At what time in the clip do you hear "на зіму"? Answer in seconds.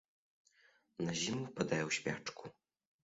1.07-1.43